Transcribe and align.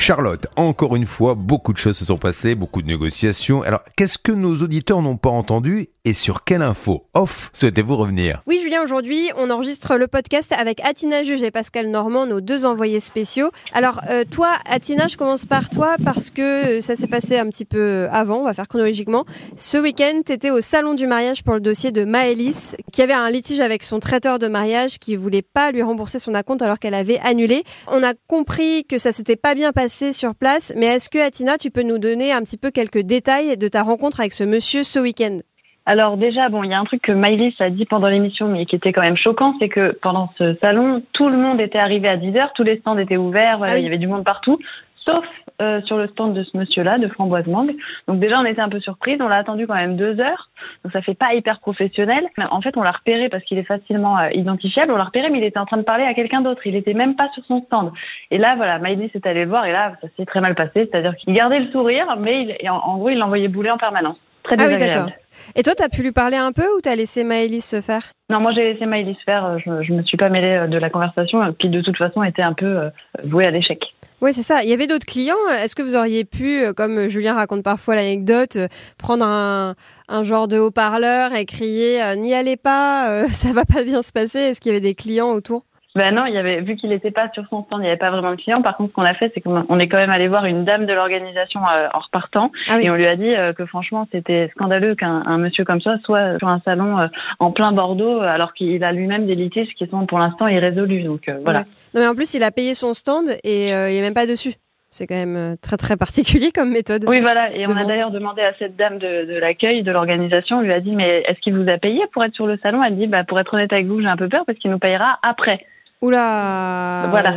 Charlotte, 0.00 0.46
encore 0.54 0.94
une 0.94 1.06
fois, 1.06 1.34
beaucoup 1.34 1.72
de 1.72 1.78
choses 1.78 1.98
se 1.98 2.04
sont 2.04 2.18
passées, 2.18 2.54
beaucoup 2.54 2.82
de 2.82 2.86
négociations. 2.86 3.62
Alors, 3.62 3.82
qu'est-ce 3.96 4.16
que 4.16 4.30
nos 4.30 4.54
auditeurs 4.62 5.02
n'ont 5.02 5.16
pas 5.16 5.28
entendu 5.28 5.88
et 6.04 6.14
sur 6.14 6.44
quelle 6.44 6.62
info 6.62 7.04
off 7.14 7.50
souhaitez-vous 7.52 7.96
revenir? 7.96 8.40
Oui, 8.46 8.60
Julien, 8.62 8.82
aujourd'hui, 8.82 9.28
on 9.36 9.50
enregistre 9.50 9.96
le 9.96 10.06
podcast 10.06 10.54
avec 10.56 10.80
Atina 10.80 11.24
Juge 11.24 11.42
et 11.42 11.50
Pascal 11.50 11.88
Normand, 11.88 12.26
nos 12.26 12.40
deux 12.40 12.64
envoyés 12.64 13.00
spéciaux. 13.00 13.50
Alors, 13.72 14.00
euh, 14.08 14.22
toi, 14.24 14.52
Atina, 14.66 15.08
je 15.08 15.16
commence 15.16 15.44
par 15.44 15.68
toi 15.68 15.96
parce 16.02 16.30
que 16.30 16.80
ça 16.80 16.94
s'est 16.94 17.08
passé 17.08 17.36
un 17.36 17.50
petit 17.50 17.66
peu 17.66 18.08
avant, 18.12 18.38
on 18.38 18.44
va 18.44 18.54
faire 18.54 18.68
chronologiquement. 18.68 19.26
Ce 19.56 19.76
week-end, 19.76 20.22
tu 20.24 20.32
étais 20.32 20.50
au 20.50 20.60
salon 20.60 20.94
du 20.94 21.08
mariage 21.08 21.42
pour 21.42 21.54
le 21.54 21.60
dossier 21.60 21.90
de 21.90 22.04
Maëlys, 22.04 22.76
qui 22.92 23.02
avait 23.02 23.12
un 23.12 23.28
litige 23.30 23.60
avec 23.60 23.82
son 23.82 23.98
traiteur 23.98 24.38
de 24.38 24.46
mariage 24.46 25.00
qui 25.00 25.16
voulait 25.16 25.42
pas 25.42 25.72
lui 25.72 25.82
rembourser 25.82 26.20
son 26.20 26.34
acompte 26.34 26.62
alors 26.62 26.78
qu'elle 26.78 26.94
avait 26.94 27.18
annulé. 27.18 27.64
On 27.88 28.02
a 28.04 28.14
compris 28.28 28.84
que 28.84 28.96
ça 28.96 29.10
s'était 29.10 29.36
pas 29.36 29.56
bien 29.56 29.72
passé 29.72 29.87
sur 29.88 30.34
place, 30.34 30.72
mais 30.76 30.86
est-ce 30.86 31.08
que 31.08 31.18
Atina, 31.18 31.56
tu 31.58 31.70
peux 31.70 31.82
nous 31.82 31.98
donner 31.98 32.32
un 32.32 32.42
petit 32.42 32.56
peu 32.56 32.70
quelques 32.70 33.00
détails 33.00 33.56
de 33.56 33.68
ta 33.68 33.82
rencontre 33.82 34.20
avec 34.20 34.32
ce 34.32 34.44
monsieur 34.44 34.82
ce 34.82 34.98
week-end? 34.98 35.38
Alors 35.86 36.18
déjà, 36.18 36.50
bon, 36.50 36.62
il 36.64 36.70
y 36.70 36.74
a 36.74 36.78
un 36.78 36.84
truc 36.84 37.00
que 37.00 37.12
Miley 37.12 37.54
a 37.60 37.70
dit 37.70 37.86
pendant 37.86 38.08
l'émission, 38.08 38.48
mais 38.48 38.66
qui 38.66 38.76
était 38.76 38.92
quand 38.92 39.02
même 39.02 39.16
choquant, 39.16 39.54
c'est 39.58 39.70
que 39.70 39.98
pendant 40.02 40.30
ce 40.36 40.54
salon, 40.62 41.02
tout 41.14 41.30
le 41.30 41.38
monde 41.38 41.60
était 41.60 41.78
arrivé 41.78 42.08
à 42.08 42.18
10 42.18 42.36
heures, 42.36 42.52
tous 42.54 42.62
les 42.62 42.78
stands 42.78 42.98
étaient 42.98 43.16
ouverts, 43.16 43.60
ah 43.62 43.78
il 43.78 43.84
y 43.84 43.86
avait 43.86 43.96
du 43.96 44.06
monde 44.06 44.24
partout, 44.24 44.58
sauf 45.06 45.24
euh, 45.60 45.82
sur 45.82 45.96
le 45.96 46.06
stand 46.08 46.34
de 46.34 46.44
ce 46.44 46.56
monsieur-là, 46.56 46.98
de 46.98 47.08
Framboise 47.08 47.48
Mangue. 47.48 47.74
Donc 48.06 48.20
déjà, 48.20 48.38
on 48.38 48.44
était 48.44 48.60
un 48.60 48.68
peu 48.68 48.80
surprise. 48.80 49.18
On 49.20 49.28
l'a 49.28 49.36
attendu 49.36 49.66
quand 49.66 49.74
même 49.74 49.96
deux 49.96 50.20
heures. 50.20 50.50
Donc 50.84 50.92
ça 50.92 51.02
fait 51.02 51.14
pas 51.14 51.34
hyper 51.34 51.58
professionnel. 51.60 52.28
En 52.50 52.60
fait, 52.60 52.76
on 52.76 52.82
l'a 52.82 52.92
repéré 52.92 53.28
parce 53.28 53.42
qu'il 53.44 53.58
est 53.58 53.64
facilement 53.64 54.18
euh, 54.18 54.30
identifiable. 54.32 54.92
On 54.92 54.96
l'a 54.96 55.04
repéré, 55.04 55.30
mais 55.30 55.38
il 55.38 55.44
était 55.44 55.58
en 55.58 55.66
train 55.66 55.78
de 55.78 55.82
parler 55.82 56.04
à 56.04 56.14
quelqu'un 56.14 56.42
d'autre. 56.42 56.60
Il 56.64 56.76
était 56.76 56.94
même 56.94 57.16
pas 57.16 57.28
sur 57.34 57.44
son 57.46 57.62
stand. 57.62 57.90
Et 58.30 58.38
là, 58.38 58.54
voilà, 58.56 58.78
Maïdis 58.78 59.10
s'est 59.12 59.26
allé 59.26 59.44
le 59.44 59.50
voir 59.50 59.66
et 59.66 59.72
là, 59.72 59.94
ça 60.00 60.08
s'est 60.16 60.26
très 60.26 60.40
mal 60.40 60.54
passé. 60.54 60.88
C'est-à-dire 60.90 61.16
qu'il 61.16 61.34
gardait 61.34 61.60
le 61.60 61.70
sourire, 61.70 62.16
mais 62.18 62.56
il, 62.60 62.70
en, 62.70 62.96
gros, 62.98 63.10
il 63.10 63.18
l'envoyait 63.18 63.48
bouler 63.48 63.70
en 63.70 63.78
permanence. 63.78 64.16
Très 64.48 64.56
ah 64.58 64.66
oui, 64.66 64.78
d'accord. 64.78 65.10
Et 65.54 65.62
toi, 65.62 65.74
tu 65.74 65.82
as 65.82 65.88
pu 65.88 66.02
lui 66.02 66.12
parler 66.12 66.36
un 66.36 66.52
peu 66.52 66.66
ou 66.76 66.80
tu 66.82 66.88
as 66.88 66.96
laissé 66.96 67.24
Maëlys 67.24 67.64
se 67.64 67.80
faire? 67.80 68.12
Non, 68.30 68.40
moi 68.40 68.52
j'ai 68.54 68.72
laissé 68.72 68.84
Maëlys 68.84 69.16
faire. 69.24 69.58
Je, 69.58 69.82
je 69.82 69.92
me 69.92 70.02
suis 70.02 70.16
pas 70.16 70.28
mêlée 70.28 70.66
de 70.68 70.78
la 70.78 70.90
conversation 70.90 71.54
qui 71.58 71.70
de 71.70 71.80
toute 71.80 71.96
façon 71.96 72.22
était 72.22 72.42
un 72.42 72.52
peu 72.52 72.66
euh, 72.66 72.90
vouée 73.24 73.46
à 73.46 73.50
l'échec. 73.50 73.80
Oui, 74.20 74.32
c'est 74.32 74.42
ça. 74.42 74.64
Il 74.64 74.68
y 74.68 74.72
avait 74.72 74.88
d'autres 74.88 75.06
clients. 75.06 75.36
Est-ce 75.48 75.76
que 75.76 75.82
vous 75.82 75.94
auriez 75.94 76.24
pu, 76.24 76.64
euh, 76.64 76.72
comme 76.72 77.08
Julien 77.08 77.34
raconte 77.34 77.62
parfois 77.62 77.94
l'anecdote, 77.94 78.56
euh, 78.56 78.66
prendre 78.98 79.24
un, 79.24 79.76
genre 80.22 80.48
de 80.48 80.58
haut-parleur 80.58 81.32
et 81.34 81.44
crier 81.44 82.02
euh, 82.02 82.16
N'y 82.16 82.34
allez 82.34 82.56
pas, 82.56 83.28
ça 83.30 83.52
va 83.52 83.64
pas 83.64 83.84
bien 83.84 84.02
se 84.02 84.10
passer 84.12 84.38
Est-ce 84.38 84.60
qu'il 84.60 84.72
y 84.72 84.74
avait 84.74 84.80
des 84.80 84.96
clients 84.96 85.30
autour? 85.30 85.64
Ben 85.98 86.14
non, 86.14 86.26
il 86.26 86.34
y 86.34 86.38
avait 86.38 86.60
vu 86.60 86.76
qu'il 86.76 86.90
n'était 86.90 87.10
pas 87.10 87.28
sur 87.34 87.44
son 87.50 87.64
stand, 87.64 87.80
il 87.80 87.82
n'y 87.82 87.88
avait 87.88 87.96
pas 87.96 88.12
vraiment 88.12 88.30
de 88.30 88.36
clients. 88.36 88.62
Par 88.62 88.76
contre, 88.76 88.90
ce 88.90 88.94
qu'on 88.94 89.02
a 89.02 89.14
fait, 89.14 89.32
c'est 89.34 89.40
qu'on 89.40 89.78
est 89.80 89.88
quand 89.88 89.98
même 89.98 90.10
allé 90.10 90.28
voir 90.28 90.44
une 90.44 90.64
dame 90.64 90.86
de 90.86 90.92
l'organisation 90.92 91.60
euh, 91.60 91.88
en 91.92 91.98
repartant 91.98 92.52
ah 92.68 92.80
et 92.80 92.88
on 92.88 92.94
lui 92.94 93.08
a 93.08 93.16
dit 93.16 93.34
euh, 93.36 93.52
que 93.52 93.66
franchement, 93.66 94.06
c'était 94.12 94.48
scandaleux 94.54 94.94
qu'un 94.94 95.38
monsieur 95.38 95.64
comme 95.64 95.80
ça 95.80 95.98
soit 96.04 96.38
sur 96.38 96.46
un 96.46 96.60
salon 96.64 97.00
euh, 97.00 97.08
en 97.40 97.50
plein 97.50 97.72
Bordeaux 97.72 98.20
alors 98.20 98.54
qu'il 98.54 98.84
a 98.84 98.92
lui-même 98.92 99.26
des 99.26 99.34
litiges 99.34 99.74
qui 99.76 99.88
sont 99.88 100.06
pour 100.06 100.20
l'instant 100.20 100.46
irrésolus. 100.46 101.02
Donc 101.02 101.28
voilà. 101.42 101.64
Non 101.94 102.00
mais 102.00 102.06
en 102.06 102.14
plus, 102.14 102.32
il 102.34 102.44
a 102.44 102.52
payé 102.52 102.74
son 102.74 102.94
stand 102.94 103.30
et 103.42 103.70
il 103.70 103.96
est 103.96 104.02
même 104.02 104.14
pas 104.14 104.26
dessus. 104.26 104.54
C'est 104.90 105.06
quand 105.06 105.16
même 105.16 105.56
très 105.60 105.76
très 105.76 105.96
particulier 105.96 106.50
comme 106.50 106.70
méthode. 106.70 107.04
Oui, 107.08 107.20
voilà. 107.20 107.54
Et 107.54 107.66
on 107.68 107.76
a 107.76 107.84
d'ailleurs 107.84 108.10
demandé 108.10 108.40
à 108.42 108.54
cette 108.58 108.76
dame 108.76 108.98
de, 108.98 109.26
de 109.26 109.38
l'accueil, 109.38 109.82
de 109.82 109.92
l'organisation, 109.92 110.58
on 110.58 110.60
lui 110.60 110.72
a 110.72 110.80
dit 110.80 110.94
mais 110.94 111.24
est-ce 111.26 111.40
qu'il 111.40 111.54
vous 111.54 111.68
a 111.68 111.76
payé 111.76 112.00
pour 112.12 112.24
être 112.24 112.34
sur 112.34 112.46
le 112.46 112.56
salon? 112.62 112.82
Elle 112.84 112.96
dit 112.96 113.08
bah 113.08 113.24
pour 113.24 113.40
être 113.40 113.52
honnête 113.52 113.72
avec 113.72 113.86
vous, 113.86 114.00
j'ai 114.00 114.06
un 114.06 114.16
peu 114.16 114.28
peur 114.28 114.44
parce 114.46 114.58
qu'il 114.58 114.70
nous 114.70 114.78
payera 114.78 115.18
après. 115.22 115.60
Oula 116.00 117.06
Voilà. 117.10 117.34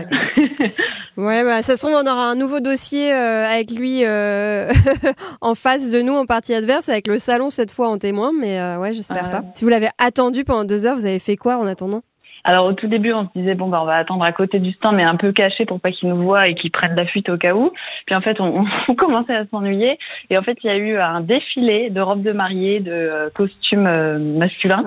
ouais, 1.17 1.43
bah, 1.43 1.63
ça 1.63 1.77
se 1.77 1.85
trouve, 1.85 1.95
on 1.95 2.05
aura 2.05 2.29
un 2.29 2.35
nouveau 2.35 2.59
dossier 2.59 3.11
euh, 3.11 3.47
avec 3.47 3.71
lui 3.71 4.05
euh, 4.05 4.71
en 5.41 5.55
face 5.55 5.89
de 5.89 6.01
nous, 6.01 6.13
en 6.13 6.27
partie 6.27 6.53
adverse, 6.53 6.87
avec 6.87 7.07
le 7.07 7.17
salon 7.17 7.49
cette 7.49 7.71
fois 7.71 7.89
en 7.89 7.97
témoin, 7.97 8.31
mais 8.37 8.59
euh, 8.59 8.77
ouais, 8.77 8.93
j'espère 8.93 9.29
pas. 9.31 9.43
Si 9.55 9.63
vous 9.63 9.69
l'avez 9.69 9.89
attendu 9.97 10.43
pendant 10.43 10.63
deux 10.63 10.85
heures, 10.85 10.95
vous 10.95 11.05
avez 11.05 11.19
fait 11.19 11.37
quoi 11.37 11.57
en 11.57 11.65
attendant? 11.65 12.03
Alors 12.43 12.65
au 12.65 12.73
tout 12.73 12.87
début, 12.87 13.13
on 13.13 13.23
se 13.25 13.29
disait 13.35 13.55
bon 13.55 13.67
bah 13.67 13.79
on 13.81 13.85
va 13.85 13.95
attendre 13.95 14.23
à 14.23 14.31
côté 14.31 14.59
du 14.59 14.71
stand, 14.73 14.95
mais 14.95 15.03
un 15.03 15.15
peu 15.15 15.31
caché 15.31 15.65
pour 15.65 15.79
pas 15.79 15.91
qu'ils 15.91 16.09
nous 16.09 16.21
voient 16.21 16.47
et 16.47 16.55
qu'ils 16.55 16.71
prennent 16.71 16.95
la 16.95 17.05
fuite 17.05 17.29
au 17.29 17.37
cas 17.37 17.53
où. 17.53 17.71
Puis 18.05 18.15
en 18.15 18.21
fait, 18.21 18.39
on, 18.39 18.65
on 18.87 18.95
commençait 18.95 19.35
à 19.35 19.45
s'ennuyer 19.47 19.97
et 20.29 20.37
en 20.37 20.43
fait, 20.43 20.57
il 20.63 20.67
y 20.67 20.69
a 20.69 20.77
eu 20.77 20.97
un 20.97 21.21
défilé 21.21 21.89
de 21.89 22.01
robes 22.01 22.23
de 22.23 22.31
mariée, 22.31 22.79
de 22.79 22.91
euh, 22.91 23.29
costumes 23.33 23.87
euh, 23.87 24.17
masculins. 24.19 24.83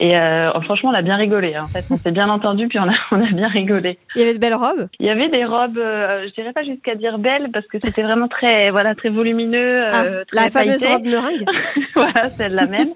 Et 0.00 0.16
euh, 0.16 0.60
franchement, 0.62 0.90
on 0.90 0.94
a 0.94 1.02
bien 1.02 1.16
rigolé. 1.16 1.54
Hein. 1.54 1.64
En 1.64 1.68
fait, 1.68 1.84
on 1.90 1.96
s'est 1.96 2.10
bien 2.10 2.28
entendu, 2.28 2.68
puis 2.68 2.78
on 2.78 2.88
a 2.88 2.94
on 3.10 3.22
a 3.22 3.30
bien 3.32 3.48
rigolé. 3.48 3.98
Il 4.14 4.20
y 4.20 4.24
avait 4.24 4.34
de 4.34 4.38
belles 4.38 4.54
robes? 4.54 4.88
Il 4.98 5.06
y 5.06 5.10
avait 5.10 5.28
des 5.28 5.44
robes, 5.44 5.78
je 5.78 6.32
dirais 6.34 6.52
pas 6.52 6.62
jusqu'à 6.62 6.94
dire 6.94 7.18
belles 7.18 7.50
parce 7.52 7.66
que 7.66 7.78
c'était 7.82 8.02
vraiment 8.02 8.28
très 8.28 8.70
voilà 8.70 8.94
très 8.94 9.10
volumineux. 9.10 9.84
Ah, 9.90 10.04
la 10.32 10.48
fameuse 10.48 10.84
robe 10.86 11.04
meringue. 11.06 11.44
voilà, 11.94 12.28
celle-là 12.30 12.66
même. 12.66 12.90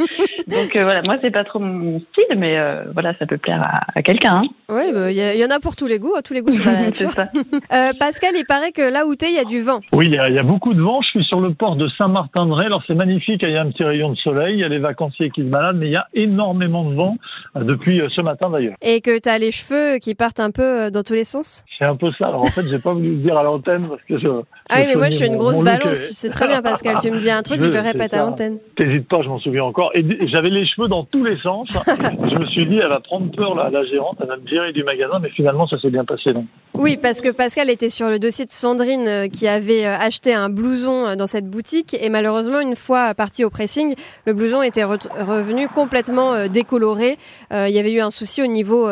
Donc 0.46 0.74
voilà, 0.74 1.02
moi 1.02 1.16
c'est 1.22 1.30
pas 1.30 1.44
trop 1.44 1.58
mon 1.58 2.00
style, 2.00 2.36
mais 2.36 2.56
voilà, 2.92 3.14
ça 3.18 3.26
peut 3.26 3.38
plaire 3.38 3.62
à 3.62 3.89
à 3.94 4.02
quelqu'un. 4.02 4.36
Hein. 4.36 4.48
Oui, 4.68 4.92
bah, 4.92 5.10
il 5.10 5.16
y, 5.16 5.44
en 5.44 5.50
a 5.50 5.58
pour 5.60 5.74
tous 5.76 5.86
les 5.86 5.98
goûts, 5.98 6.14
hein, 6.16 6.20
tous 6.24 6.32
les 6.32 6.42
goûts 6.42 6.52
sur 6.52 6.64
la 6.64 6.82
nature. 6.86 7.10
euh, 7.72 7.92
Pascal, 7.98 8.30
il 8.36 8.44
paraît 8.46 8.72
que 8.72 8.82
là 8.82 9.06
où 9.06 9.16
tu 9.16 9.24
es, 9.24 9.30
il 9.30 9.36
y 9.36 9.38
a 9.38 9.44
du 9.44 9.60
vent. 9.60 9.80
Oui, 9.92 10.06
il 10.06 10.14
y, 10.14 10.38
a 10.38 10.42
beaucoup 10.42 10.74
de 10.74 10.80
vent. 10.80 11.00
Je 11.02 11.08
suis 11.08 11.24
sur 11.24 11.40
le 11.40 11.52
port 11.54 11.76
de 11.76 11.88
Saint-Martin-de-Ré. 11.98 12.66
Alors 12.66 12.82
c'est 12.86 12.94
magnifique, 12.94 13.40
il 13.42 13.50
y 13.50 13.56
a 13.56 13.62
un 13.62 13.70
petit 13.70 13.84
rayon 13.84 14.10
de 14.10 14.16
soleil, 14.16 14.54
il 14.54 14.60
y 14.60 14.64
a 14.64 14.68
les 14.68 14.78
vacanciers 14.78 15.30
qui 15.30 15.42
se 15.42 15.46
baladent, 15.46 15.76
mais 15.76 15.86
il 15.86 15.92
y 15.92 15.96
a 15.96 16.06
énormément 16.14 16.84
de 16.88 16.94
vent 16.94 17.16
euh, 17.56 17.64
depuis 17.64 18.00
euh, 18.00 18.08
ce 18.14 18.20
matin 18.20 18.50
d'ailleurs. 18.50 18.76
Et 18.82 19.00
que 19.00 19.18
tu 19.18 19.28
as 19.28 19.38
les 19.38 19.50
cheveux 19.50 19.98
qui 19.98 20.14
partent 20.14 20.40
un 20.40 20.50
peu 20.50 20.90
dans 20.90 21.02
tous 21.02 21.14
les 21.14 21.24
sens? 21.24 21.64
C'est 21.78 21.84
un 21.84 21.96
peu 21.96 22.10
ça. 22.18 22.28
Alors 22.28 22.40
en 22.40 22.50
fait, 22.50 22.62
j'ai 22.68 22.78
pas 22.78 22.92
voulu 22.92 23.10
le 23.10 23.22
dire 23.22 23.36
à 23.36 23.42
l'antenne 23.42 23.88
parce 23.88 24.02
que 24.02 24.18
je. 24.18 24.28
Ah 24.68 24.76
oui, 24.78 24.84
mais 24.86 24.94
moi 24.94 25.08
je 25.08 25.16
suis 25.16 25.26
une 25.26 25.36
grosse 25.36 25.62
balance. 25.62 25.98
C'est 25.98 26.30
très 26.30 26.46
bien, 26.46 26.62
Pascal. 26.62 26.96
tu 27.00 27.10
me 27.10 27.18
dis 27.18 27.30
un 27.30 27.42
truc, 27.42 27.62
je, 27.62 27.70
le 27.70 27.80
répète 27.80 28.14
à 28.14 28.20
l'antenne. 28.20 28.58
T'hésites 28.76 29.08
pas, 29.08 29.22
je 29.22 29.28
m'en 29.28 29.38
souviens 29.40 29.64
encore. 29.64 29.90
Et 29.94 30.04
j'avais 30.28 30.50
les 30.50 30.66
cheveux 30.66 30.88
dans 30.88 31.04
tous 31.04 31.24
les 31.24 31.38
sens. 31.40 31.68
je 31.86 32.38
me 32.38 32.46
suis 32.46 32.66
dit, 32.66 32.78
elle 32.80 32.88
va 32.88 33.00
prendre 33.00 33.30
peur, 33.34 33.54
la, 33.54 33.79
la 33.82 33.88
gérante, 33.88 34.18
elle 34.20 34.28
va 34.28 34.36
me 34.36 34.46
dire 34.46 34.72
du 34.72 34.84
magasin, 34.84 35.18
mais 35.20 35.30
finalement, 35.30 35.66
ça 35.66 35.78
s'est 35.78 35.90
bien 35.90 36.04
passé. 36.04 36.32
Oui, 36.74 36.96
parce 36.96 37.20
que 37.20 37.30
Pascal 37.30 37.68
était 37.68 37.90
sur 37.90 38.08
le 38.08 38.18
dossier 38.18 38.46
de 38.46 38.52
Sandrine 38.52 39.06
euh, 39.08 39.28
qui 39.28 39.48
avait 39.48 39.84
euh, 39.84 39.96
acheté 39.98 40.32
un 40.32 40.48
blouson 40.48 41.06
euh, 41.06 41.16
dans 41.16 41.26
cette 41.26 41.46
boutique 41.46 41.96
et 42.00 42.08
malheureusement, 42.08 42.60
une 42.60 42.76
fois 42.76 43.14
parti 43.14 43.44
au 43.44 43.50
pressing, 43.50 43.94
le 44.24 44.32
blouson 44.32 44.62
était 44.62 44.84
revenu 44.84 45.68
complètement 45.68 46.46
décoloré. 46.48 47.16
il 47.50 47.70
y 47.70 47.78
avait 47.78 47.92
eu 47.92 48.00
un 48.00 48.10
souci 48.10 48.42
au 48.42 48.46
niveau 48.46 48.88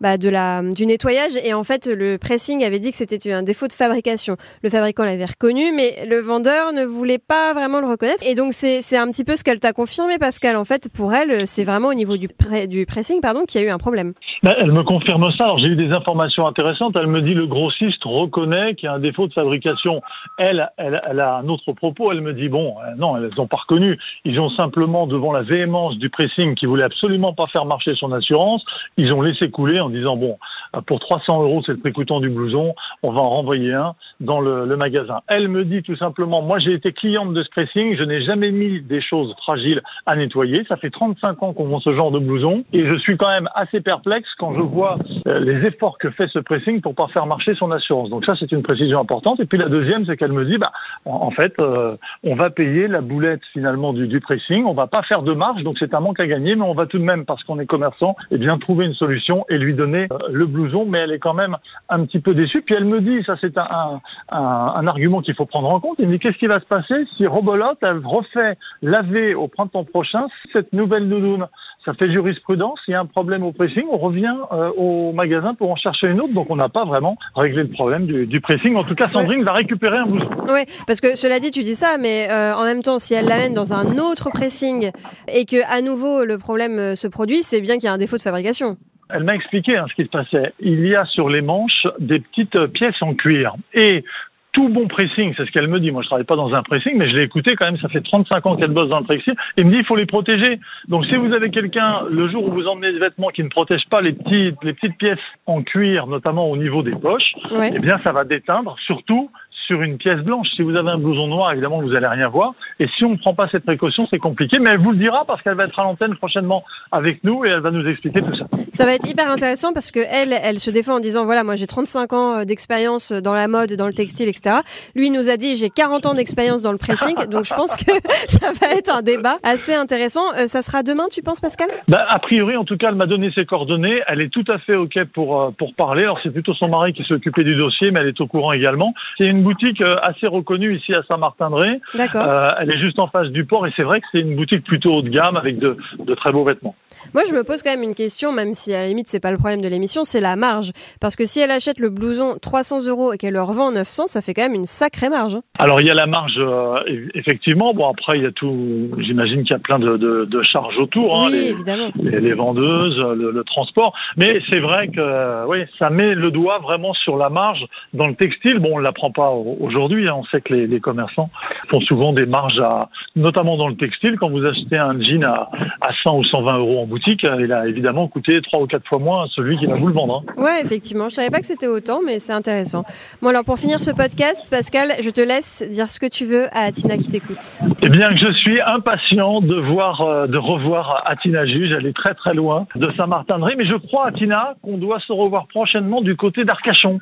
bah, 0.00 0.18
de 0.18 0.28
la, 0.28 0.62
du 0.62 0.86
nettoyage 0.86 1.36
et 1.42 1.54
en 1.54 1.64
fait, 1.64 1.86
le 1.86 2.18
pressing 2.18 2.64
avait 2.64 2.78
dit 2.78 2.90
que 2.90 2.96
c'était 2.96 3.32
un 3.32 3.42
défaut 3.42 3.66
de 3.66 3.72
fabrication. 3.72 4.36
Le 4.62 4.70
fabricant 4.70 5.04
l'avait 5.04 5.24
reconnu, 5.24 5.72
mais 5.72 6.06
le 6.06 6.20
vendeur 6.20 6.72
ne 6.72 6.84
voulait 6.84 7.18
pas 7.18 7.52
vraiment 7.52 7.80
le 7.80 7.86
reconnaître. 7.86 8.24
Et 8.26 8.34
donc, 8.34 8.52
c'est 8.52 8.96
un 8.96 9.10
petit 9.10 9.24
peu 9.24 9.36
ce 9.36 9.44
qu'elle 9.44 9.60
t'a 9.60 9.72
confirmé, 9.72 10.18
Pascal. 10.18 10.56
En 10.56 10.64
fait, 10.64 10.88
pour 10.88 11.14
elle, 11.14 11.46
c'est 11.46 11.64
vraiment 11.64 11.88
au 11.88 11.94
niveau 11.94 12.16
du, 12.16 12.28
du 12.68 12.86
pressing 12.86 13.20
pardon, 13.20 13.44
qu'il 13.44 13.60
y 13.60 13.64
a 13.64 13.66
eu 13.66 13.70
un 13.70 13.78
problème. 13.78 14.14
Bah, 14.42 14.54
elle 14.58 14.72
me 14.72 14.82
confirme 14.82 15.30
ça. 15.32 15.44
Alors 15.44 15.58
j'ai 15.58 15.68
eu 15.68 15.76
des 15.76 15.90
informations 15.92 16.46
intéressantes. 16.46 16.96
Elle 16.98 17.08
me 17.08 17.22
dit 17.22 17.34
le 17.34 17.46
grossiste 17.46 18.02
reconnaît 18.04 18.74
qu'il 18.74 18.86
y 18.86 18.88
a 18.88 18.94
un 18.94 18.98
défaut 18.98 19.26
de 19.26 19.32
fabrication. 19.32 20.00
Elle, 20.38 20.68
elle, 20.76 21.20
a 21.20 21.38
un 21.38 21.48
autre 21.48 21.72
propos. 21.72 22.12
Elle 22.12 22.20
me 22.20 22.32
dit 22.32 22.48
bon, 22.48 22.76
euh, 22.78 22.94
non, 22.96 23.16
elles 23.16 23.30
n'ont 23.36 23.46
pas 23.46 23.58
reconnu. 23.58 23.98
Ils 24.24 24.38
ont 24.40 24.50
simplement, 24.50 25.06
devant 25.06 25.32
la 25.32 25.42
véhémence 25.42 25.98
du 25.98 26.10
pressing 26.10 26.54
qui 26.54 26.66
voulait 26.66 26.84
absolument 26.84 27.32
pas 27.32 27.46
faire 27.48 27.64
marcher 27.64 27.94
son 27.94 28.12
assurance, 28.12 28.64
ils 28.96 29.12
ont 29.12 29.22
laissé 29.22 29.50
couler 29.50 29.80
en 29.80 29.90
disant 29.90 30.16
bon, 30.16 30.38
pour 30.86 31.00
300 31.00 31.42
euros, 31.42 31.62
c'est 31.64 31.72
le 31.72 31.78
prix 31.78 31.92
coûtant 31.92 32.20
du 32.20 32.30
blouson, 32.30 32.74
on 33.02 33.12
va 33.12 33.20
en 33.20 33.30
renvoyer 33.30 33.72
un 33.72 33.94
dans 34.20 34.40
le, 34.40 34.66
le 34.66 34.76
magasin. 34.76 35.20
Elle 35.28 35.48
me 35.48 35.64
dit 35.64 35.82
tout 35.82 35.96
simplement, 35.96 36.42
moi 36.42 36.58
j'ai 36.58 36.72
été 36.72 36.92
cliente 36.92 37.32
de 37.32 37.42
ce 37.42 37.48
pressing, 37.50 37.96
je 37.96 38.04
n'ai 38.04 38.22
jamais 38.22 38.50
mis 38.50 38.80
des 38.80 39.00
choses 39.00 39.34
fragiles 39.38 39.82
à 40.06 40.16
nettoyer. 40.16 40.64
Ça 40.68 40.76
fait 40.76 40.90
35 40.90 41.42
ans 41.42 41.52
qu'on 41.52 41.66
vend 41.66 41.80
ce 41.80 41.94
genre 41.94 42.10
de 42.10 42.18
blouson 42.18 42.64
et 42.72 42.86
je 42.86 42.94
suis 42.96 43.16
quand 43.16 43.28
même 43.28 43.48
assez 43.54 43.80
perplexe 43.80 44.28
quand 44.38 44.54
je 44.54 44.60
vois 44.60 44.98
euh, 45.26 45.40
les 45.40 45.66
efforts 45.66 45.98
que 45.98 46.10
fait 46.10 46.28
ce 46.28 46.38
pressing 46.38 46.80
pour 46.80 46.94
pas 46.94 47.08
faire 47.08 47.26
marcher 47.26 47.54
son 47.54 47.70
assurance. 47.70 48.10
Donc 48.10 48.24
ça, 48.24 48.34
c'est 48.38 48.50
une 48.52 48.62
précision 48.62 49.00
importante. 49.00 49.40
Et 49.40 49.46
puis 49.46 49.58
la 49.58 49.68
deuxième, 49.68 50.04
c'est 50.06 50.16
qu'elle 50.16 50.32
me 50.32 50.44
dit, 50.44 50.58
bah, 50.58 50.72
en, 51.04 51.30
fait, 51.30 51.54
euh, 51.60 51.96
on 52.24 52.34
va 52.34 52.50
payer 52.50 52.88
la 52.88 53.00
boulette 53.00 53.40
finalement 53.52 53.92
du, 53.92 54.06
du 54.06 54.20
pressing. 54.20 54.64
On 54.64 54.74
va 54.74 54.86
pas 54.86 55.02
faire 55.02 55.22
de 55.22 55.32
marge, 55.32 55.62
donc 55.62 55.76
c'est 55.78 55.94
un 55.94 56.00
manque 56.00 56.20
à 56.20 56.26
gagner, 56.26 56.54
mais 56.56 56.64
on 56.64 56.74
va 56.74 56.86
tout 56.86 56.98
de 56.98 57.04
même, 57.04 57.24
parce 57.24 57.42
qu'on 57.44 57.58
est 57.58 57.66
commerçant, 57.66 58.16
et 58.30 58.34
eh 58.34 58.38
bien 58.38 58.58
trouver 58.58 58.86
une 58.86 58.94
solution 58.94 59.44
et 59.48 59.58
lui 59.58 59.74
donner 59.74 60.08
euh, 60.12 60.18
le 60.30 60.46
blouson. 60.46 60.67
Mais 60.86 60.98
elle 60.98 61.12
est 61.12 61.18
quand 61.18 61.34
même 61.34 61.56
un 61.88 62.04
petit 62.04 62.20
peu 62.20 62.34
déçue. 62.34 62.62
Puis 62.62 62.74
elle 62.74 62.84
me 62.84 63.00
dit, 63.00 63.22
ça 63.24 63.36
c'est 63.40 63.56
un, 63.58 64.00
un, 64.30 64.38
un, 64.38 64.86
argument 64.86 65.20
qu'il 65.20 65.34
faut 65.34 65.46
prendre 65.46 65.72
en 65.72 65.80
compte. 65.80 65.96
Elle 65.98 66.06
me 66.06 66.12
dit, 66.12 66.18
qu'est-ce 66.18 66.38
qui 66.38 66.46
va 66.46 66.60
se 66.60 66.66
passer 66.66 67.06
si 67.16 67.26
Robolote 67.26 67.78
elle 67.82 68.00
refait 68.04 68.56
laver 68.82 69.34
au 69.34 69.48
printemps 69.48 69.84
prochain 69.84 70.26
cette 70.52 70.72
nouvelle 70.72 71.08
nounoune? 71.08 71.46
Ça 71.84 71.94
fait 71.94 72.12
jurisprudence. 72.12 72.78
Il 72.86 72.90
y 72.90 72.94
a 72.94 73.00
un 73.00 73.06
problème 73.06 73.44
au 73.44 73.52
pressing, 73.52 73.84
on 73.90 73.96
revient 73.96 74.34
euh, 74.52 74.70
au 74.76 75.12
magasin 75.12 75.54
pour 75.54 75.70
en 75.70 75.76
chercher 75.76 76.08
une 76.08 76.20
autre. 76.20 76.34
Donc 76.34 76.48
on 76.50 76.56
n'a 76.56 76.68
pas 76.68 76.84
vraiment 76.84 77.16
réglé 77.34 77.62
le 77.62 77.70
problème 77.70 78.06
du, 78.06 78.40
pressing. 78.40 78.76
En 78.76 78.84
tout 78.84 78.94
cas, 78.94 79.08
Sandrine 79.12 79.42
va 79.42 79.52
récupérer 79.52 79.96
un 79.96 80.06
blouson. 80.06 80.28
Oui, 80.48 80.66
parce 80.86 81.00
que 81.00 81.16
cela 81.16 81.40
dit, 81.40 81.50
tu 81.50 81.62
dis 81.62 81.76
ça, 81.76 81.96
mais 81.98 82.28
euh, 82.30 82.54
en 82.54 82.64
même 82.64 82.82
temps, 82.82 82.98
si 82.98 83.14
elle 83.14 83.26
l'amène 83.26 83.54
dans 83.54 83.72
un 83.72 83.96
autre 83.96 84.30
pressing 84.30 84.90
et 85.32 85.44
que 85.44 85.64
à 85.72 85.80
nouveau 85.80 86.24
le 86.24 86.36
problème 86.36 86.78
euh, 86.78 86.94
se 86.94 87.08
produit, 87.08 87.42
c'est 87.42 87.60
bien 87.60 87.76
qu'il 87.76 87.84
y 87.84 87.88
a 87.88 87.92
un 87.92 87.98
défaut 87.98 88.16
de 88.16 88.22
fabrication. 88.22 88.76
Elle 89.10 89.24
m'a 89.24 89.34
expliqué 89.34 89.76
hein, 89.76 89.86
ce 89.88 89.94
qui 89.94 90.04
se 90.04 90.10
passait. 90.10 90.52
Il 90.60 90.86
y 90.86 90.94
a 90.94 91.04
sur 91.06 91.28
les 91.28 91.40
manches 91.40 91.86
des 91.98 92.20
petites 92.20 92.66
pièces 92.68 93.00
en 93.00 93.14
cuir. 93.14 93.54
Et 93.74 94.04
tout 94.52 94.68
bon 94.68 94.88
pressing, 94.88 95.34
c'est 95.36 95.46
ce 95.46 95.50
qu'elle 95.52 95.68
me 95.68 95.78
dit. 95.78 95.90
Moi, 95.90 96.02
je 96.02 96.08
travaille 96.08 96.24
pas 96.24 96.36
dans 96.36 96.52
un 96.52 96.62
pressing, 96.62 96.96
mais 96.96 97.08
je 97.08 97.16
l'ai 97.16 97.22
écouté 97.22 97.54
quand 97.54 97.66
même. 97.66 97.78
Ça 97.78 97.88
fait 97.88 98.00
35 98.00 98.46
ans 98.46 98.56
qu'elle 98.56 98.72
bosse 98.72 98.88
dans 98.88 98.98
le 98.98 99.04
pressing. 99.04 99.34
Il 99.56 99.66
me 99.66 99.70
dit, 99.70 99.78
il 99.78 99.84
faut 99.84 99.96
les 99.96 100.06
protéger. 100.06 100.58
Donc, 100.88 101.06
si 101.06 101.16
vous 101.16 101.32
avez 101.32 101.50
quelqu'un, 101.50 102.02
le 102.10 102.28
jour 102.28 102.48
où 102.48 102.52
vous 102.52 102.66
emmenez 102.66 102.92
des 102.92 102.98
vêtements 102.98 103.28
qui 103.28 103.42
ne 103.42 103.48
protègent 103.48 103.88
pas 103.88 104.00
les 104.00 104.12
petites, 104.12 104.62
les 104.64 104.72
petites 104.72 104.98
pièces 104.98 105.18
en 105.46 105.62
cuir, 105.62 106.06
notamment 106.06 106.50
au 106.50 106.56
niveau 106.56 106.82
des 106.82 106.92
poches, 106.92 107.34
eh 107.52 107.78
bien, 107.78 108.00
ça 108.04 108.12
va 108.12 108.24
déteindre. 108.24 108.76
Surtout 108.84 109.30
sur 109.68 109.82
une 109.82 109.98
pièce 109.98 110.20
blanche. 110.20 110.48
Si 110.56 110.62
vous 110.62 110.74
avez 110.74 110.90
un 110.90 110.98
blouson 110.98 111.28
noir, 111.28 111.52
évidemment, 111.52 111.80
vous 111.80 111.94
allez 111.94 112.08
rien 112.08 112.28
voir. 112.28 112.54
Et 112.80 112.88
si 112.96 113.04
on 113.04 113.10
ne 113.10 113.16
prend 113.16 113.34
pas 113.34 113.48
cette 113.52 113.64
précaution, 113.64 114.06
c'est 114.10 114.18
compliqué. 114.18 114.58
Mais 114.58 114.70
elle 114.70 114.80
vous 114.80 114.92
le 114.92 114.96
dira 114.96 115.24
parce 115.26 115.42
qu'elle 115.42 115.54
va 115.54 115.64
être 115.64 115.78
à 115.78 115.84
l'antenne 115.84 116.16
prochainement 116.16 116.64
avec 116.90 117.22
nous 117.22 117.44
et 117.44 117.50
elle 117.50 117.60
va 117.60 117.70
nous 117.70 117.86
expliquer 117.86 118.22
tout 118.22 118.34
ça. 118.34 118.46
Ça 118.72 118.86
va 118.86 118.94
être 118.94 119.06
hyper 119.06 119.30
intéressant 119.30 119.72
parce 119.72 119.90
que 119.90 120.00
elle, 120.00 120.34
elle 120.42 120.58
se 120.58 120.70
défend 120.70 120.94
en 120.96 121.00
disant 121.00 121.26
voilà, 121.26 121.44
moi 121.44 121.56
j'ai 121.56 121.66
35 121.66 122.12
ans 122.14 122.38
euh, 122.38 122.44
d'expérience 122.44 123.12
dans 123.12 123.34
la 123.34 123.46
mode, 123.46 123.74
dans 123.74 123.86
le 123.86 123.92
textile, 123.92 124.28
etc. 124.28 124.56
Lui 124.96 125.10
nous 125.10 125.28
a 125.28 125.36
dit 125.36 125.56
j'ai 125.56 125.68
40 125.68 126.06
ans 126.06 126.14
d'expérience 126.14 126.62
dans 126.62 126.72
le 126.72 126.78
pressing. 126.78 127.28
donc 127.28 127.44
je 127.44 127.54
pense 127.54 127.76
que 127.76 127.92
ça 128.26 128.52
va 128.60 128.74
être 128.74 128.94
un 128.94 129.02
débat 129.02 129.36
assez 129.42 129.74
intéressant. 129.74 130.24
Euh, 130.38 130.46
ça 130.46 130.62
sera 130.62 130.82
demain, 130.82 131.08
tu 131.10 131.22
penses, 131.22 131.40
Pascal? 131.40 131.68
Bah, 131.88 132.06
A 132.08 132.18
priori, 132.20 132.56
en 132.56 132.64
tout 132.64 132.78
cas, 132.78 132.88
elle 132.88 132.94
m'a 132.94 133.06
donné 133.06 133.30
ses 133.34 133.44
coordonnées. 133.44 134.00
Elle 134.06 134.22
est 134.22 134.30
tout 134.30 134.44
à 134.48 134.58
fait 134.58 134.76
OK 134.76 134.98
pour, 135.12 135.42
euh, 135.42 135.50
pour 135.50 135.74
parler. 135.74 136.04
Alors 136.04 136.20
c'est 136.22 136.30
plutôt 136.30 136.54
son 136.54 136.68
mari 136.68 136.94
qui 136.94 137.04
s'est 137.04 137.14
occupé 137.14 137.44
du 137.44 137.54
dossier, 137.54 137.90
mais 137.90 138.00
elle 138.00 138.08
est 138.08 138.20
au 138.20 138.26
courant 138.26 138.52
également. 138.52 138.94
C'est 139.18 139.26
une 139.26 139.42
boutique 139.42 139.57
boutique 139.58 139.80
euh, 139.80 139.94
assez 140.02 140.26
reconnue 140.26 140.76
ici 140.76 140.94
à 140.94 141.02
Saint-Martin-de-Ré. 141.08 141.80
Euh, 141.96 142.50
elle 142.60 142.70
est 142.70 142.78
juste 142.78 142.98
en 142.98 143.08
face 143.08 143.28
du 143.28 143.44
port 143.44 143.66
et 143.66 143.72
c'est 143.76 143.82
vrai 143.82 144.00
que 144.00 144.06
c'est 144.12 144.20
une 144.20 144.36
boutique 144.36 144.64
plutôt 144.64 144.94
haut 144.94 145.02
de 145.02 145.08
gamme 145.08 145.36
avec 145.36 145.58
de, 145.58 145.76
de, 145.98 146.14
très 146.14 146.32
beaux 146.32 146.44
vêtements. 146.44 146.74
Moi, 147.14 147.22
je 147.28 147.34
me 147.34 147.44
pose 147.44 147.62
quand 147.62 147.70
même 147.70 147.82
une 147.82 147.94
question, 147.94 148.32
même 148.32 148.54
si 148.54 148.74
à 148.74 148.80
la 148.82 148.88
limite 148.88 149.08
c'est 149.08 149.20
pas 149.20 149.30
le 149.30 149.36
problème 149.36 149.60
de 149.60 149.68
l'émission, 149.68 150.04
c'est 150.04 150.20
la 150.20 150.36
marge. 150.36 150.72
Parce 151.00 151.16
que 151.16 151.24
si 151.24 151.40
elle 151.40 151.50
achète 151.50 151.78
le 151.78 151.90
blouson 151.90 152.36
300 152.40 152.86
euros 152.88 153.12
et 153.12 153.18
qu'elle 153.18 153.34
le 153.34 153.42
revend 153.42 153.72
900, 153.72 154.06
ça 154.06 154.20
fait 154.20 154.34
quand 154.34 154.42
même 154.42 154.54
une 154.54 154.64
sacrée 154.64 155.08
marge. 155.08 155.36
Hein. 155.36 155.42
Alors 155.58 155.80
il 155.80 155.86
y 155.86 155.90
a 155.90 155.94
la 155.94 156.06
marge, 156.06 156.38
euh, 156.38 156.80
effectivement. 157.14 157.74
Bon 157.74 157.88
après 157.88 158.18
il 158.18 158.24
y 158.24 158.26
a 158.26 158.32
tout. 158.32 158.90
J'imagine 158.98 159.42
qu'il 159.42 159.52
y 159.52 159.54
a 159.54 159.58
plein 159.58 159.78
de, 159.78 159.96
de, 159.96 160.42
charges 160.42 160.78
autour. 160.78 161.20
Hein, 161.20 161.26
oui, 161.26 161.32
les, 161.32 161.50
évidemment. 161.50 161.90
Les, 162.00 162.34
vendeuses, 162.34 162.98
le, 162.98 163.30
le, 163.30 163.44
transport. 163.44 163.94
Mais 164.16 164.40
c'est 164.50 164.60
vrai 164.60 164.88
que 164.88 165.46
oui, 165.46 165.64
ça 165.78 165.90
met 165.90 166.14
le 166.14 166.30
doigt 166.30 166.58
vraiment 166.58 166.94
sur 166.94 167.16
la 167.16 167.28
marge 167.28 167.64
dans 167.92 168.06
le 168.06 168.14
textile. 168.14 168.58
Bon, 168.58 168.70
on 168.74 168.78
la 168.78 168.92
prend 168.92 169.10
pas 169.10 169.30
aujourd'hui. 169.60 170.08
Hein. 170.08 170.14
On 170.18 170.24
sait 170.24 170.40
que 170.40 170.54
les, 170.54 170.80
commerçants 170.80 171.30
font 171.70 171.80
souvent 171.80 172.12
des 172.12 172.26
marges, 172.26 172.58
à, 172.60 172.88
notamment 173.16 173.56
dans 173.56 173.68
le 173.68 173.76
textile. 173.76 174.16
Quand 174.18 174.30
vous 174.30 174.44
achetez 174.44 174.78
un 174.78 175.00
jean 175.00 175.24
à, 175.24 175.50
à 175.80 175.90
100 176.02 176.18
ou 176.18 176.24
120 176.24 176.58
euros 176.58 176.80
en 176.80 176.86
boutique, 176.86 177.26
il 177.40 177.52
a 177.52 177.66
évidemment 177.66 178.08
coûté 178.08 178.40
trois 178.42 178.60
ou 178.62 178.66
quatre 178.66 178.86
fois 178.88 178.98
moins 178.98 179.24
à 179.24 179.26
celui 179.28 179.58
qui 179.58 179.66
va 179.66 179.76
vous 179.76 179.88
le 179.88 179.94
vendre. 179.94 180.22
Hein. 180.26 180.42
Ouais, 180.42 180.60
effectivement. 180.62 181.08
Je 181.08 181.14
savais 181.14 181.30
pas 181.30 181.40
que 181.40 181.46
c'était 181.46 181.66
autant, 181.66 182.00
mais 182.04 182.18
c'est 182.20 182.32
intéressant. 182.32 182.84
Bon, 183.22 183.28
alors 183.28 183.44
pour 183.44 183.58
finir 183.58 183.80
ce 183.80 183.90
podcast, 183.90 184.48
Pascal, 184.50 184.92
je 185.02 185.10
te 185.10 185.20
laisse 185.20 185.62
dire 185.70 185.86
ce 185.86 185.98
que 185.98 186.06
tu 186.06 186.24
veux 186.24 186.46
à 186.52 186.62
Atina 186.62 186.96
qui 186.96 187.08
t'écoute. 187.08 187.60
Eh 187.82 187.88
bien, 187.88 188.06
je 188.14 188.32
suis 188.32 188.60
impatient 188.60 189.40
de 189.40 189.54
voir, 189.54 190.00
euh, 190.02 190.26
de 190.26 190.38
revoir 190.38 191.02
Atina 191.06 191.46
Juge. 191.46 191.72
Elle 191.76 191.86
est 191.86 191.96
très 191.96 192.14
très 192.14 192.34
loin 192.34 192.66
de 192.74 192.90
Saint-Martin-de-Ré, 192.96 193.54
mais 193.56 193.66
je 193.66 193.74
crois, 193.74 194.08
Atina, 194.08 194.54
qu'on 194.62 194.78
doit 194.78 195.00
se 195.00 195.12
revoir 195.12 195.46
prochainement 195.48 196.00
du 196.00 196.16
côté 196.16 196.44
d'Arcachon. 196.44 197.00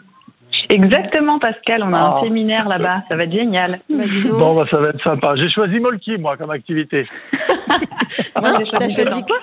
Exactement, 0.69 1.39
Pascal. 1.39 1.83
On 1.83 1.93
a 1.93 1.99
un 1.99 2.15
ah. 2.17 2.21
séminaire 2.23 2.69
là-bas. 2.69 3.03
Ça 3.09 3.17
va 3.17 3.25
être 3.25 3.33
génial. 3.33 3.81
Bah, 3.89 4.05
bon, 4.31 4.55
bah, 4.55 4.65
ça 4.71 4.79
va 4.79 4.89
être 4.91 5.03
sympa. 5.03 5.35
J'ai 5.37 5.49
choisi 5.51 5.79
Molki, 5.79 6.19
moi, 6.19 6.37
comme 6.37 6.51
activité. 6.51 7.07
hein 8.37 8.63
T'as 8.79 8.89
choisi 8.89 9.23
quoi? 9.23 9.39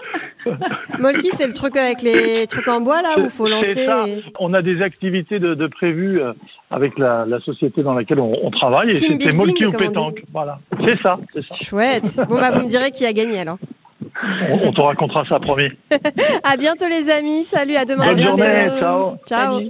Molki, 1.00 1.30
c'est 1.32 1.48
le 1.48 1.54
truc 1.54 1.78
avec 1.78 2.02
les 2.02 2.48
trucs 2.48 2.68
en 2.68 2.82
bois, 2.82 3.02
là, 3.02 3.18
où 3.18 3.24
il 3.24 3.30
faut 3.30 3.48
lancer. 3.48 3.88
On 4.40 4.54
a 4.54 4.62
des 4.62 4.82
activités 4.82 5.40
de, 5.40 5.54
de 5.54 5.68
prévues 5.68 6.22
euh, 6.22 6.34
avec 6.72 6.98
la, 6.98 7.26
la, 7.26 7.40
société 7.40 7.84
dans 7.84 7.94
laquelle 7.94 8.20
on, 8.20 8.52
travaille. 8.52 8.92
Et 8.92 8.94
c'était 8.96 9.32
Molki 9.32 9.66
ou 9.66 9.72
pétanque. 9.72 10.24
Voilà. 10.32 10.60
C'est 10.86 11.02
ça, 11.02 11.18
c'est 11.34 11.44
ça. 11.46 11.56
Chouette. 11.56 12.20
Bon, 12.28 12.40
bah, 12.40 12.52
vous 12.52 12.64
me 12.64 12.70
direz 12.70 12.92
qui 12.92 13.06
a 13.06 13.14
gagné 13.14 13.40
alors. 13.40 13.58
On, 14.50 14.68
on 14.68 14.74
te 14.74 14.82
racontera 14.82 15.24
ça, 15.28 15.40
promis. 15.40 15.70
à 16.44 16.58
bientôt, 16.58 16.86
les 16.90 17.10
amis. 17.10 17.46
Salut, 17.46 17.76
à 17.76 17.86
demain. 17.86 18.08
Bonne 18.08 18.20
journée. 18.20 18.70
Ciao. 18.80 19.18
Ciao. 19.26 19.62